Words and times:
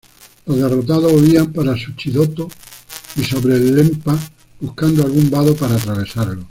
Los 0.47 0.57
derrotados 0.57 1.11
huían 1.13 1.53
para 1.53 1.77
Suchitoto 1.77 2.47
y 3.17 3.23
sobre 3.23 3.53
el 3.53 3.75
Lempa, 3.75 4.17
buscando 4.59 5.03
algún 5.05 5.29
vado 5.29 5.55
para 5.55 5.75
atravesarlo. 5.75 6.39